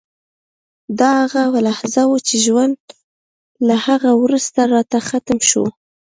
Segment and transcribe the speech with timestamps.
[0.99, 2.77] دا هغه لحظه وه چې ژوند
[3.67, 5.63] له هغه وروسته راته ختم شو